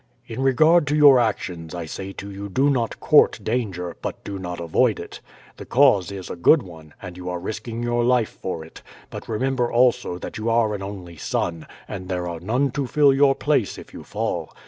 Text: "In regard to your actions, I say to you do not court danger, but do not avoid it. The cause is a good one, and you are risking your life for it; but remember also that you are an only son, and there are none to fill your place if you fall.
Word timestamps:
"In 0.25 0.41
regard 0.41 0.87
to 0.87 0.95
your 0.95 1.19
actions, 1.19 1.75
I 1.75 1.85
say 1.85 2.11
to 2.13 2.31
you 2.31 2.49
do 2.49 2.71
not 2.71 2.99
court 2.99 3.39
danger, 3.43 3.95
but 4.01 4.23
do 4.23 4.39
not 4.39 4.59
avoid 4.59 4.99
it. 4.99 5.21
The 5.57 5.65
cause 5.67 6.11
is 6.11 6.27
a 6.31 6.35
good 6.35 6.63
one, 6.63 6.95
and 7.03 7.17
you 7.17 7.29
are 7.29 7.37
risking 7.37 7.83
your 7.83 8.03
life 8.03 8.39
for 8.41 8.65
it; 8.65 8.81
but 9.11 9.27
remember 9.29 9.71
also 9.71 10.17
that 10.17 10.39
you 10.39 10.49
are 10.49 10.73
an 10.73 10.81
only 10.81 11.17
son, 11.17 11.67
and 11.87 12.09
there 12.09 12.27
are 12.27 12.39
none 12.39 12.71
to 12.71 12.87
fill 12.87 13.13
your 13.13 13.35
place 13.35 13.77
if 13.77 13.93
you 13.93 14.03
fall. 14.03 14.51